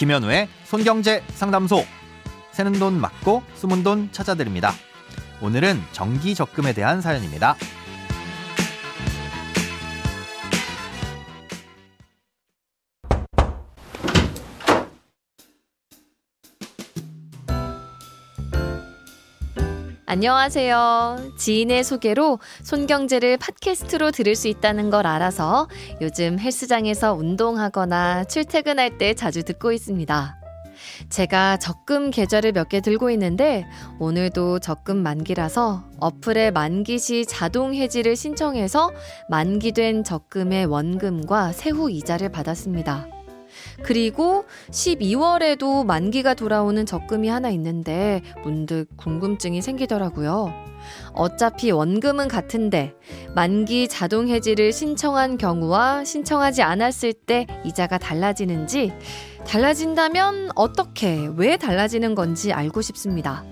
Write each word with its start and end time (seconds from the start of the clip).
김현우의 0.00 0.48
손경제 0.64 1.22
상담소. 1.34 1.84
새는 2.52 2.78
돈 2.78 2.98
맞고 2.98 3.42
숨은 3.56 3.82
돈 3.82 4.08
찾아드립니다. 4.12 4.72
오늘은 5.42 5.78
정기 5.92 6.34
적금에 6.34 6.72
대한 6.72 7.02
사연입니다. 7.02 7.54
안녕하세요. 20.10 21.34
지인의 21.36 21.84
소개로 21.84 22.40
손경제를 22.64 23.36
팟캐스트로 23.36 24.10
들을 24.10 24.34
수 24.34 24.48
있다는 24.48 24.90
걸 24.90 25.06
알아서 25.06 25.68
요즘 26.00 26.36
헬스장에서 26.40 27.14
운동하거나 27.14 28.24
출퇴근할 28.24 28.98
때 28.98 29.14
자주 29.14 29.44
듣고 29.44 29.70
있습니다. 29.70 30.36
제가 31.10 31.58
적금 31.58 32.10
계좌를 32.10 32.50
몇 32.50 32.70
개 32.70 32.80
들고 32.80 33.10
있는데 33.10 33.64
오늘도 34.00 34.58
적금 34.58 34.96
만기라서 34.96 35.84
어플에 36.00 36.50
만기 36.50 36.98
시 36.98 37.24
자동 37.24 37.72
해지를 37.72 38.16
신청해서 38.16 38.90
만기된 39.28 40.02
적금의 40.02 40.66
원금과 40.66 41.52
세후 41.52 41.88
이자를 41.88 42.30
받았습니다. 42.30 43.06
그리고 43.82 44.44
12월에도 44.70 45.84
만기가 45.84 46.34
돌아오는 46.34 46.84
적금이 46.86 47.28
하나 47.28 47.50
있는데 47.50 48.22
문득 48.42 48.86
궁금증이 48.96 49.62
생기더라고요. 49.62 50.52
어차피 51.12 51.70
원금은 51.70 52.28
같은데 52.28 52.94
만기 53.34 53.88
자동 53.88 54.28
해지를 54.28 54.72
신청한 54.72 55.38
경우와 55.38 56.04
신청하지 56.04 56.62
않았을 56.62 57.12
때 57.12 57.46
이자가 57.64 57.98
달라지는지 57.98 58.92
달라진다면 59.46 60.50
어떻게 60.54 61.28
왜 61.36 61.56
달라지는 61.56 62.14
건지 62.14 62.52
알고 62.52 62.82
싶습니다. 62.82 63.44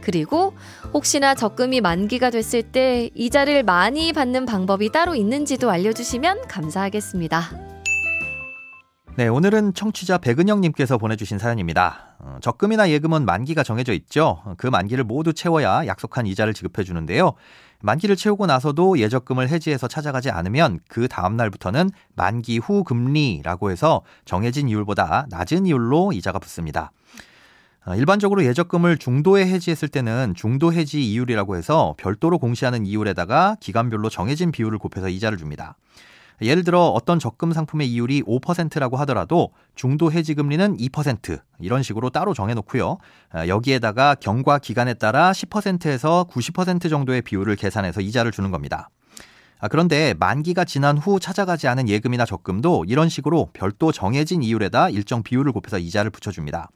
그리고 0.00 0.54
혹시나 0.94 1.34
적금이 1.34 1.80
만기가 1.80 2.30
됐을 2.30 2.62
때 2.62 3.10
이자를 3.14 3.62
많이 3.62 4.12
받는 4.12 4.46
방법이 4.46 4.90
따로 4.90 5.14
있는지도 5.14 5.70
알려주시면 5.70 6.48
감사하겠습니다. 6.48 7.67
네, 9.18 9.26
오늘은 9.26 9.74
청취자 9.74 10.18
백은영님께서 10.18 10.96
보내주신 10.96 11.38
사연입니다. 11.40 12.14
어, 12.20 12.38
적금이나 12.40 12.88
예금은 12.88 13.24
만기가 13.24 13.64
정해져 13.64 13.92
있죠. 13.94 14.44
그 14.58 14.68
만기를 14.68 15.02
모두 15.02 15.32
채워야 15.32 15.88
약속한 15.88 16.24
이자를 16.24 16.54
지급해 16.54 16.84
주는데요. 16.84 17.32
만기를 17.80 18.14
채우고 18.14 18.46
나서도 18.46 19.00
예적금을 19.00 19.48
해지해서 19.48 19.88
찾아가지 19.88 20.30
않으면 20.30 20.78
그 20.86 21.08
다음 21.08 21.36
날부터는 21.36 21.90
만기 22.14 22.58
후 22.58 22.84
금리라고 22.84 23.72
해서 23.72 24.02
정해진 24.24 24.68
이율보다 24.68 25.26
낮은 25.30 25.66
이율로 25.66 26.12
이자가 26.12 26.38
붙습니다. 26.38 26.92
어, 27.86 27.96
일반적으로 27.96 28.44
예적금을 28.44 28.98
중도에 28.98 29.48
해지했을 29.48 29.88
때는 29.88 30.34
중도 30.36 30.72
해지 30.72 31.04
이율이라고 31.04 31.56
해서 31.56 31.96
별도로 31.98 32.38
공시하는 32.38 32.86
이율에다가 32.86 33.56
기간별로 33.58 34.10
정해진 34.10 34.52
비율을 34.52 34.78
곱해서 34.78 35.08
이자를 35.08 35.38
줍니다. 35.38 35.74
예를 36.40 36.64
들어 36.64 36.86
어떤 36.88 37.18
적금 37.18 37.52
상품의 37.52 37.90
이율이 37.90 38.22
5%라고 38.22 38.96
하더라도 38.98 39.50
중도 39.74 40.12
해지 40.12 40.34
금리는 40.34 40.76
2% 40.76 41.40
이런 41.60 41.82
식으로 41.82 42.10
따로 42.10 42.34
정해놓고요. 42.34 42.98
아, 43.30 43.48
여기에다가 43.48 44.14
경과 44.14 44.58
기간에 44.58 44.94
따라 44.94 45.32
10%에서 45.32 46.26
90% 46.30 46.88
정도의 46.88 47.22
비율을 47.22 47.56
계산해서 47.56 48.00
이자를 48.00 48.30
주는 48.30 48.50
겁니다. 48.50 48.90
아, 49.60 49.66
그런데 49.66 50.14
만기가 50.18 50.64
지난 50.64 50.96
후 50.96 51.18
찾아가지 51.18 51.66
않은 51.66 51.88
예금이나 51.88 52.24
적금도 52.24 52.84
이런 52.86 53.08
식으로 53.08 53.48
별도 53.52 53.90
정해진 53.90 54.42
이율에다 54.42 54.90
일정 54.90 55.24
비율을 55.24 55.50
곱해서 55.50 55.78
이자를 55.78 56.10
붙여줍니다. 56.10 56.70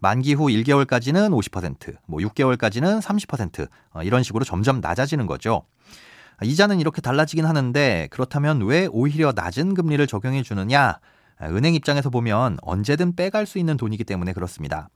만기 0.00 0.34
후 0.34 0.46
1개월까지는 0.46 1.30
50%, 1.30 1.96
뭐 2.06 2.20
6개월까지는 2.20 3.00
30% 3.00 3.68
어, 3.94 4.02
이런 4.04 4.22
식으로 4.22 4.44
점점 4.44 4.80
낮아지는 4.80 5.26
거죠. 5.26 5.64
이자는 6.42 6.80
이렇게 6.80 7.00
달라지긴 7.00 7.44
하는데 7.46 8.08
그렇다면 8.10 8.62
왜 8.62 8.86
오히려 8.90 9.32
낮은 9.34 9.74
금리를 9.74 10.06
적용해 10.06 10.42
주느냐? 10.42 11.00
은행 11.42 11.74
입장에서 11.74 12.10
보면 12.10 12.58
언제든 12.62 13.16
빼갈 13.16 13.46
수 13.46 13.58
있는 13.58 13.76
돈이기 13.76 14.04
때문에 14.04 14.32
그렇습니다. 14.32 14.88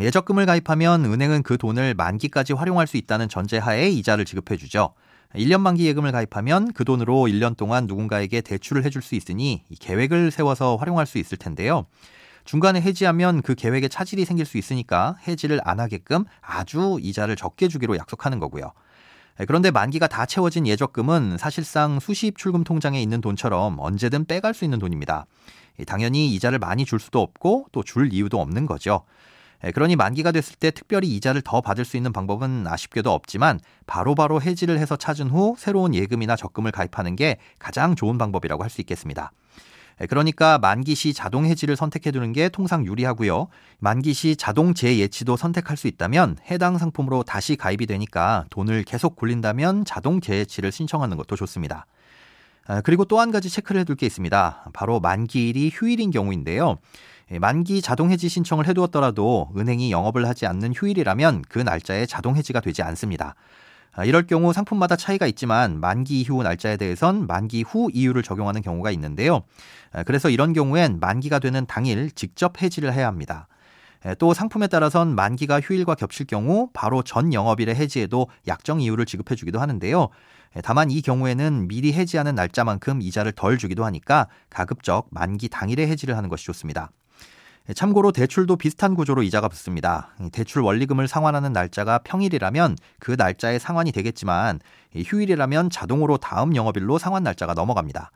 예적금을 0.00 0.46
가입하면 0.46 1.04
은행은 1.04 1.42
그 1.42 1.58
돈을 1.58 1.94
만기까지 1.94 2.52
활용할 2.52 2.86
수 2.86 2.96
있다는 2.96 3.28
전제하에 3.28 3.90
이자를 3.90 4.24
지급해 4.24 4.56
주죠. 4.56 4.94
1년 5.34 5.60
만기 5.60 5.86
예금을 5.86 6.12
가입하면 6.12 6.72
그 6.72 6.84
돈으로 6.84 7.26
1년 7.26 7.56
동안 7.56 7.86
누군가에게 7.86 8.40
대출을 8.40 8.84
해줄 8.84 9.02
수 9.02 9.14
있으니 9.14 9.64
계획을 9.80 10.30
세워서 10.30 10.76
활용할 10.76 11.06
수 11.06 11.18
있을 11.18 11.38
텐데요. 11.38 11.86
중간에 12.44 12.80
해지하면 12.80 13.42
그 13.42 13.54
계획에 13.54 13.88
차질이 13.88 14.24
생길 14.24 14.46
수 14.46 14.58
있으니까 14.58 15.16
해지를 15.26 15.60
안 15.64 15.78
하게끔 15.78 16.24
아주 16.40 16.98
이자를 17.00 17.36
적게 17.36 17.68
주기로 17.68 17.96
약속하는 17.96 18.38
거고요. 18.38 18.72
네, 19.40 19.46
그런데 19.46 19.70
만기가 19.70 20.06
다 20.06 20.26
채워진 20.26 20.66
예적금은 20.66 21.38
사실상 21.38 21.98
수십 21.98 22.36
출금 22.36 22.62
통장에 22.62 23.00
있는 23.00 23.22
돈처럼 23.22 23.78
언제든 23.78 24.26
빼갈 24.26 24.52
수 24.52 24.66
있는 24.66 24.78
돈입니다. 24.78 25.24
당연히 25.86 26.28
이자를 26.34 26.58
많이 26.58 26.84
줄 26.84 27.00
수도 27.00 27.22
없고 27.22 27.68
또 27.72 27.82
줄 27.82 28.12
이유도 28.12 28.38
없는 28.38 28.66
거죠. 28.66 29.04
네, 29.62 29.72
그러니 29.72 29.96
만기가 29.96 30.32
됐을 30.32 30.56
때 30.56 30.70
특별히 30.70 31.08
이자를 31.16 31.40
더 31.40 31.62
받을 31.62 31.86
수 31.86 31.96
있는 31.96 32.12
방법은 32.12 32.66
아쉽게도 32.66 33.10
없지만 33.10 33.60
바로바로 33.86 34.14
바로 34.14 34.42
해지를 34.42 34.78
해서 34.78 34.96
찾은 34.96 35.30
후 35.30 35.54
새로운 35.56 35.94
예금이나 35.94 36.36
적금을 36.36 36.70
가입하는 36.70 37.16
게 37.16 37.38
가장 37.58 37.94
좋은 37.94 38.18
방법이라고 38.18 38.62
할 38.62 38.68
수 38.68 38.82
있겠습니다. 38.82 39.32
예, 40.00 40.06
그러니까 40.06 40.58
만기 40.58 40.94
시 40.94 41.12
자동 41.12 41.44
해지를 41.44 41.76
선택해 41.76 42.10
두는 42.10 42.32
게 42.32 42.48
통상 42.48 42.86
유리하고요. 42.86 43.48
만기 43.78 44.14
시 44.14 44.36
자동 44.36 44.74
재예치도 44.74 45.36
선택할 45.36 45.76
수 45.76 45.86
있다면 45.86 46.38
해당 46.50 46.78
상품으로 46.78 47.22
다시 47.22 47.56
가입이 47.56 47.86
되니까 47.86 48.44
돈을 48.50 48.84
계속 48.84 49.16
굴린다면 49.16 49.84
자동 49.84 50.20
재예치를 50.20 50.72
신청하는 50.72 51.16
것도 51.16 51.36
좋습니다. 51.36 51.86
아, 52.66 52.80
그리고 52.82 53.04
또 53.04 53.18
한 53.20 53.30
가지 53.30 53.50
체크를 53.50 53.82
해둘 53.82 53.96
게 53.96 54.06
있습니다. 54.06 54.70
바로 54.72 55.00
만기일이 55.00 55.70
휴일인 55.72 56.10
경우인데요. 56.10 56.78
예, 57.32 57.38
만기 57.38 57.82
자동 57.82 58.10
해지 58.10 58.28
신청을 58.28 58.66
해두었더라도 58.68 59.50
은행이 59.56 59.92
영업을 59.92 60.26
하지 60.26 60.46
않는 60.46 60.72
휴일이라면 60.74 61.44
그 61.48 61.58
날짜에 61.58 62.06
자동 62.06 62.36
해지가 62.36 62.60
되지 62.60 62.82
않습니다. 62.82 63.34
아, 63.92 64.04
이럴 64.04 64.26
경우 64.26 64.52
상품마다 64.52 64.96
차이가 64.96 65.26
있지만 65.26 65.80
만기 65.80 66.20
이후 66.20 66.42
날짜에 66.42 66.76
대해선 66.76 67.26
만기 67.26 67.62
후 67.62 67.90
이유를 67.92 68.22
적용하는 68.22 68.62
경우가 68.62 68.90
있는데요. 68.92 69.42
아, 69.92 70.02
그래서 70.04 70.30
이런 70.30 70.52
경우엔 70.52 71.00
만기가 71.00 71.38
되는 71.38 71.66
당일 71.66 72.10
직접 72.12 72.62
해지를 72.62 72.92
해야 72.92 73.06
합니다. 73.06 73.48
또 74.18 74.32
상품에 74.32 74.66
따라선 74.66 75.14
만기가 75.14 75.60
휴일과 75.60 75.94
겹칠 75.94 76.26
경우 76.26 76.70
바로 76.72 77.02
전 77.02 77.34
영업일에 77.34 77.74
해지해도 77.74 78.28
약정 78.48 78.80
이유를 78.80 79.04
지급해 79.04 79.34
주기도 79.34 79.60
하는데요. 79.60 80.08
다만 80.64 80.90
이 80.90 81.02
경우에는 81.02 81.68
미리 81.68 81.92
해지하는 81.92 82.34
날짜만큼 82.34 83.02
이자를 83.02 83.32
덜 83.32 83.58
주기도 83.58 83.84
하니까 83.84 84.28
가급적 84.48 85.08
만기 85.10 85.50
당일에 85.50 85.86
해지를 85.86 86.16
하는 86.16 86.30
것이 86.30 86.46
좋습니다. 86.46 86.90
예, 87.70 87.72
참고로 87.72 88.10
대출도 88.10 88.56
비슷한 88.56 88.96
구조로 88.96 89.22
이자가 89.22 89.48
붙습니다. 89.48 90.08
대출 90.32 90.60
원리금을 90.62 91.06
상환하는 91.06 91.52
날짜가 91.52 91.98
평일이라면 91.98 92.76
그 92.98 93.14
날짜에 93.16 93.60
상환이 93.60 93.92
되겠지만 93.92 94.58
휴일이라면 94.96 95.70
자동으로 95.70 96.16
다음 96.16 96.56
영업일로 96.56 96.98
상환 96.98 97.22
날짜가 97.22 97.54
넘어갑니다. 97.54 98.10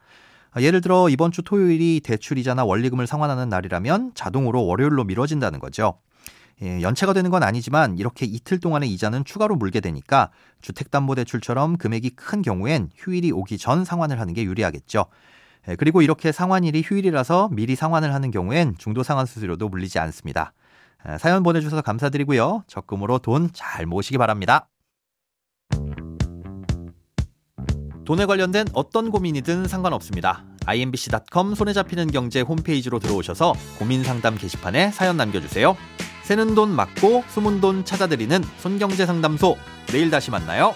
아, 0.50 0.60
예를 0.60 0.81
들어 0.81 1.09
이번 1.09 1.31
주 1.31 1.42
토요일이 1.42 2.00
대출 2.03 2.37
이자나 2.37 2.65
원리금을 2.65 3.06
상환하는 3.06 3.48
날이라면 3.48 4.12
자동으로 4.15 4.66
월요일로 4.66 5.04
미뤄진다는 5.04 5.60
거죠. 5.60 6.00
예, 6.62 6.82
연체가 6.82 7.12
되는 7.12 7.31
건 7.31 7.44
아니지만 7.44 7.97
이렇게 7.97 8.26
이틀 8.26 8.59
동안의 8.59 8.92
이자는 8.92 9.25
추가로 9.25 9.54
물게 9.54 9.78
되니까 9.78 10.31
주택담보대출처럼 10.62 11.77
금액이 11.77 12.10
큰 12.10 12.42
경우엔 12.42 12.91
휴일이 12.97 13.30
오기 13.30 13.59
전 13.59 13.84
상환을 13.84 14.18
하는 14.18 14.34
게 14.34 14.42
유리하겠죠. 14.42 15.07
예, 15.69 15.77
그리고 15.77 16.03
이렇게 16.03 16.33
상환일이 16.33 16.83
휴일이라서 16.84 17.49
미리 17.53 17.75
상환을 17.77 18.13
하는 18.13 18.31
경우엔 18.31 18.75
중도 18.78 19.03
상환 19.03 19.27
수수료도 19.27 19.69
물리지 19.69 19.99
않습니다. 19.99 20.53
예, 21.09 21.19
사연 21.19 21.43
보내주셔서 21.43 21.83
감사드리고요. 21.83 22.65
적금으로 22.66 23.19
돈 23.19 23.51
잘 23.53 23.87
모시기 23.87 24.19
바랍니다. 24.19 24.69
돈에 28.05 28.27
관련된 28.27 28.66
어떤 28.75 29.11
고민이든 29.11 29.66
상관없습니다. 29.66 30.45
imbc.com 30.66 31.55
손에 31.55 31.72
잡히는 31.72 32.10
경제 32.10 32.43
홈페이지로 32.43 32.99
들어오셔서 32.99 33.55
고민 33.78 34.05
상담 34.05 34.37
게시판에 34.37 34.91
사연 34.91 35.17
남겨주세요. 35.17 35.77
새는 36.25 36.55
돈 36.55 36.71
맞고 36.71 37.25
숨은 37.28 37.60
돈 37.60 37.84
찾아드리는 37.84 38.43
손경제 38.59 39.07
상담소. 39.07 39.57
내일 39.89 40.10
다시 40.10 40.31
만나요. 40.31 40.75